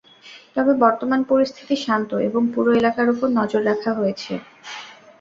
[0.55, 4.33] তবে বর্তমানে পরিস্থিতি শান্ত এবং পুরো এলাকার ওপর নজর রাখা হয়েছে।